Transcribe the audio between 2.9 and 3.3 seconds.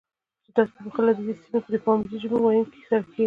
کښېنئ،